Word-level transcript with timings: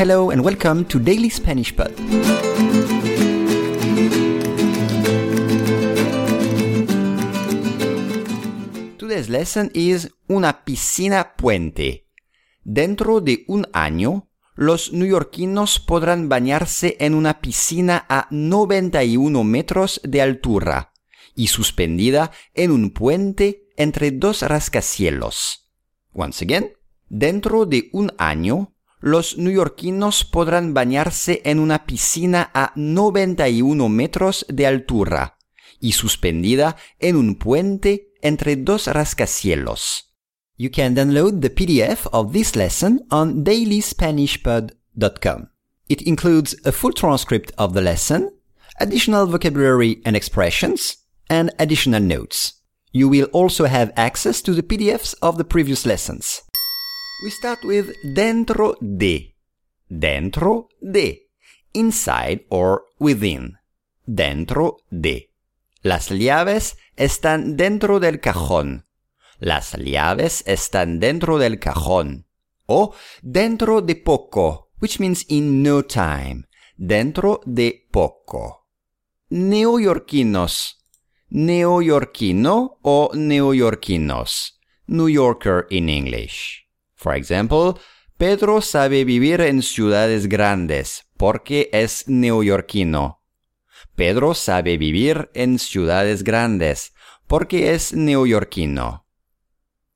Hello 0.00 0.30
and 0.30 0.42
welcome 0.42 0.86
to 0.86 0.98
Daily 0.98 1.28
Spanish 1.28 1.76
Pod. 1.76 1.94
Today's 8.96 9.28
lesson 9.28 9.70
is 9.74 10.08
una 10.26 10.64
piscina 10.64 11.36
puente. 11.36 12.06
Dentro 12.64 13.20
de 13.20 13.44
un 13.46 13.66
año, 13.74 14.30
los 14.54 14.90
neoyorquinos 14.94 15.78
podrán 15.80 16.30
bañarse 16.30 16.96
en 16.98 17.12
una 17.12 17.42
piscina 17.42 18.06
a 18.08 18.26
91 18.30 19.44
metros 19.44 20.00
de 20.02 20.22
altura 20.22 20.94
y 21.34 21.48
suspendida 21.48 22.30
en 22.54 22.70
un 22.70 22.88
puente 22.88 23.68
entre 23.76 24.12
dos 24.12 24.40
rascacielos. 24.40 25.70
Once 26.14 26.42
again, 26.42 26.72
dentro 27.10 27.66
de 27.66 27.90
un 27.92 28.14
año, 28.16 28.72
los 29.00 29.38
neoyorquinos 29.38 30.24
podrán 30.24 30.74
bañarse 30.74 31.40
en 31.44 31.58
una 31.58 31.86
piscina 31.86 32.50
a 32.54 32.72
91 32.76 33.88
metros 33.88 34.46
de 34.48 34.66
altura 34.66 35.38
y 35.80 35.92
suspendida 35.92 36.76
en 36.98 37.16
un 37.16 37.36
puente 37.36 38.12
entre 38.20 38.56
dos 38.56 38.86
rascacielos. 38.86 40.12
You 40.56 40.70
can 40.70 40.94
download 40.94 41.40
the 41.40 41.48
PDF 41.48 42.06
of 42.12 42.32
this 42.32 42.54
lesson 42.54 43.06
on 43.10 43.44
dailyspanishpod.com. 43.44 45.48
It 45.88 46.02
includes 46.02 46.54
a 46.66 46.72
full 46.72 46.92
transcript 46.92 47.52
of 47.56 47.72
the 47.72 47.80
lesson, 47.80 48.28
additional 48.78 49.26
vocabulary 49.26 50.02
and 50.04 50.14
expressions, 50.14 50.98
and 51.30 51.50
additional 51.58 52.02
notes. 52.02 52.60
You 52.92 53.08
will 53.08 53.28
also 53.32 53.64
have 53.64 53.94
access 53.96 54.42
to 54.42 54.52
the 54.52 54.62
PDFs 54.62 55.14
of 55.22 55.38
the 55.38 55.44
previous 55.44 55.86
lessons. 55.86 56.42
We 57.22 57.30
start 57.30 57.64
with 57.64 57.92
dentro 58.02 58.76
de. 58.80 59.36
Dentro 59.90 60.68
de. 60.80 61.28
Inside 61.74 62.46
or 62.48 62.86
within. 62.98 63.58
Dentro 64.06 64.78
de. 64.90 65.30
Las 65.82 66.08
llaves 66.08 66.78
están 66.96 67.58
dentro 67.58 68.00
del 68.00 68.20
cajón. 68.20 68.86
Las 69.38 69.74
llaves 69.74 70.42
están 70.46 70.98
dentro 70.98 71.36
del 71.38 71.58
cajón. 71.58 72.26
O 72.64 72.94
dentro 73.20 73.82
de 73.82 73.96
poco, 73.96 74.70
which 74.80 74.98
means 74.98 75.26
in 75.28 75.62
no 75.62 75.82
time. 75.82 76.44
Dentro 76.78 77.42
de 77.44 77.86
poco. 77.90 78.66
Neoyorquinos. 79.28 80.86
Neoyorquino 81.28 82.78
o 82.80 83.10
neoyorquinos. 83.12 84.58
New 84.86 85.08
Yorker 85.08 85.66
in 85.68 85.90
English. 85.90 86.69
For 87.00 87.16
example, 87.16 87.80
Pedro 88.18 88.60
sabe 88.60 89.04
vivir 89.06 89.40
en 89.40 89.62
ciudades 89.62 90.28
grandes 90.28 91.08
porque 91.16 91.70
es 91.72 92.06
neoyorquino. 92.06 93.22
Pedro 93.96 94.34
sabe 94.34 94.76
vivir 94.76 95.30
en 95.32 95.58
ciudades 95.58 96.22
grandes 96.22 96.92
porque 97.26 97.72
es 97.72 97.94
neoyorquino. 97.94 99.06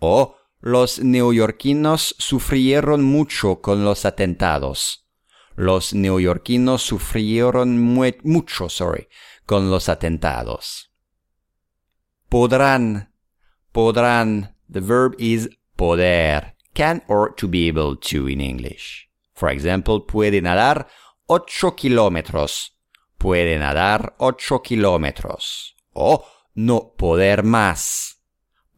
O 0.00 0.34
los 0.58 0.98
neoyorquinos 0.98 2.16
sufrieron 2.18 3.04
mucho 3.04 3.60
con 3.60 3.84
los 3.84 4.04
atentados. 4.04 5.08
Los 5.54 5.94
neoyorquinos 5.94 6.82
sufrieron 6.82 7.80
mucho, 7.80 8.68
sorry, 8.68 9.06
con 9.46 9.70
los 9.70 9.88
atentados. 9.88 10.92
Podrán, 12.28 13.14
podrán, 13.70 14.56
the 14.68 14.80
verb 14.80 15.14
is 15.18 15.48
poder, 15.76 16.57
can 16.78 17.02
or 17.08 17.34
to 17.34 17.48
be 17.48 17.66
able 17.66 17.96
to 17.96 18.28
in 18.28 18.40
English. 18.40 19.08
For 19.34 19.50
example, 19.50 20.06
puede 20.06 20.40
nadar 20.40 20.86
ocho 21.26 21.74
kilómetros. 21.74 22.70
Puede 23.18 23.58
nadar 23.58 24.14
ocho 24.18 24.62
kilómetros. 24.62 25.74
O 25.92 26.24
no 26.54 26.94
poder 26.96 27.42
más 27.42 28.18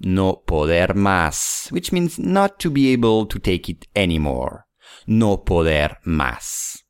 no 0.01 0.43
poder 0.47 0.95
más, 0.95 1.69
which 1.71 1.93
means 1.93 2.19
not 2.19 2.59
to 2.59 2.71
be 2.71 2.93
able 2.93 3.27
to 3.27 3.39
take 3.39 3.69
it 3.69 3.87
anymore. 3.95 4.67
No 5.07 5.45
poder 5.45 5.99
más. 6.05 6.87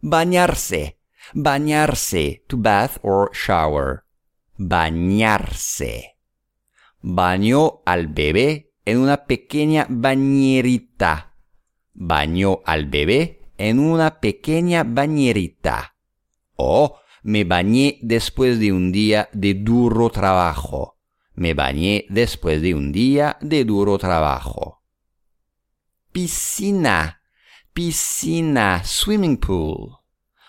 Bañarse, 0.00 0.98
bañarse, 1.34 2.44
to 2.48 2.56
bath 2.56 2.98
or 3.02 3.30
shower. 3.32 4.04
Bañarse. 4.56 6.16
Bañó 7.00 7.82
al 7.84 8.06
bebé 8.06 8.71
en 8.84 8.98
una 8.98 9.24
pequeña 9.24 9.86
bañerita. 9.88 11.34
Bañó 11.94 12.60
al 12.64 12.86
bebé 12.86 13.52
en 13.58 13.78
una 13.78 14.20
pequeña 14.20 14.84
bañerita. 14.84 15.96
O 16.56 16.98
me 17.22 17.44
bañé 17.44 17.98
después 18.02 18.58
de 18.58 18.72
un 18.72 18.90
día 18.90 19.28
de 19.32 19.54
duro 19.54 20.10
trabajo. 20.10 20.98
Me 21.34 21.54
bañé 21.54 22.06
después 22.08 22.60
de 22.60 22.74
un 22.74 22.92
día 22.92 23.38
de 23.40 23.64
duro 23.64 23.98
trabajo. 23.98 24.82
Piscina, 26.10 27.22
piscina, 27.72 28.82
swimming 28.84 29.38
pool. 29.38 29.98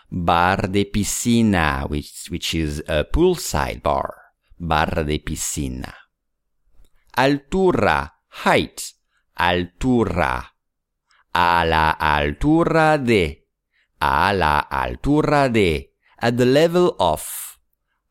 Bar 0.10 0.70
de 0.70 0.86
piscina, 0.86 1.86
which, 1.90 2.30
which 2.30 2.54
is 2.54 2.84
a 2.88 3.04
poolside 3.04 3.82
bar. 3.82 4.14
Bar 4.58 5.06
de 5.06 5.20
piscina. 5.20 5.94
Altura, 7.14 8.22
height, 8.46 8.82
altura. 9.36 10.56
A 11.34 11.66
la 11.66 11.92
altura 11.92 12.98
de. 12.98 13.48
A 14.00 14.34
la 14.34 14.60
altura 14.60 15.50
de. 15.50 15.94
At 16.18 16.36
the 16.38 16.46
level 16.46 16.96
of. 17.00 17.58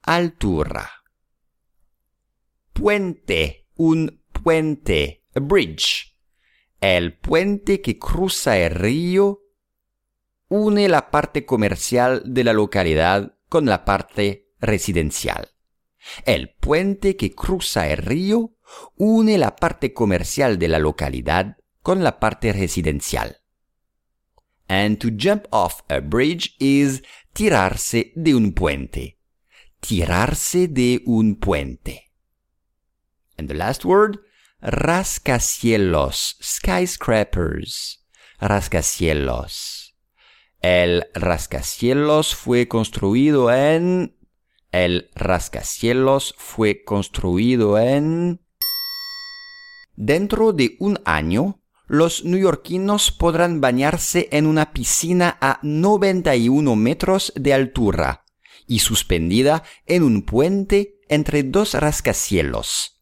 Altura 0.02 1.02
puente, 2.72 3.68
un 3.76 4.22
puente, 4.32 5.24
a 5.34 5.40
bridge. 5.40 6.16
El 6.80 7.16
puente 7.18 7.80
que 7.80 7.98
cruza 7.98 8.58
el 8.58 8.74
río 8.74 9.40
une 10.48 10.88
la 10.88 11.10
parte 11.10 11.46
comercial 11.46 12.22
de 12.26 12.44
la 12.44 12.52
localidad 12.52 13.38
con 13.48 13.66
la 13.66 13.84
parte 13.84 14.50
residencial. 14.60 15.50
El 16.26 16.54
puente 16.54 17.16
que 17.16 17.32
cruza 17.34 17.88
el 17.88 17.98
río 17.98 18.56
une 18.96 19.38
la 19.38 19.56
parte 19.56 19.92
comercial 19.92 20.58
de 20.58 20.68
la 20.68 20.78
localidad 20.78 21.56
con 21.82 22.02
la 22.02 22.18
parte 22.18 22.52
residencial. 22.52 23.38
And 24.68 24.98
to 24.98 25.10
jump 25.10 25.46
off 25.50 25.82
a 25.88 26.00
bridge 26.00 26.54
is 26.58 27.02
tirarse 27.32 28.12
de 28.14 28.34
un 28.34 28.52
puente. 28.52 29.18
Tirarse 29.80 30.68
de 30.68 31.02
un 31.06 31.36
puente. 31.36 32.12
And 33.36 33.48
the 33.48 33.54
last 33.54 33.84
word, 33.84 34.20
rascacielos, 34.60 36.36
skyscrapers, 36.40 38.06
rascacielos. 38.40 39.96
El 40.60 41.08
rascacielos 41.14 42.36
fue 42.36 42.68
construido 42.68 43.52
en... 43.52 44.16
El 44.70 45.10
rascacielos 45.14 46.34
fue 46.38 46.84
construido 46.84 47.78
en... 47.78 48.40
Dentro 49.96 50.52
de 50.52 50.76
un 50.78 50.98
año, 51.04 51.60
los 51.86 52.24
neoyorquinos 52.24 53.10
podrán 53.10 53.60
bañarse 53.60 54.28
en 54.32 54.46
una 54.46 54.72
piscina 54.72 55.36
a 55.40 55.58
91 55.62 56.74
metros 56.76 57.32
de 57.36 57.52
altura 57.52 58.24
y 58.66 58.78
suspendida 58.78 59.62
en 59.86 60.02
un 60.02 60.22
puente 60.22 60.98
entre 61.08 61.42
dos 61.42 61.74
rascacielos. 61.74 63.00